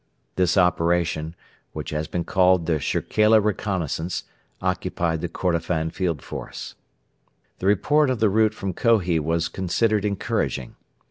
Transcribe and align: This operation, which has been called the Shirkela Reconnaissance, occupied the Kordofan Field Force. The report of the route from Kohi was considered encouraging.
This 0.35 0.57
operation, 0.57 1.35
which 1.73 1.91
has 1.91 2.07
been 2.07 2.23
called 2.23 2.65
the 2.65 2.79
Shirkela 2.79 3.39
Reconnaissance, 3.39 4.23
occupied 4.59 5.21
the 5.21 5.29
Kordofan 5.29 5.91
Field 5.91 6.23
Force. 6.23 6.73
The 7.59 7.67
report 7.67 8.09
of 8.09 8.19
the 8.19 8.31
route 8.31 8.55
from 8.55 8.73
Kohi 8.73 9.19
was 9.19 9.47
considered 9.47 10.03
encouraging. 10.03 10.73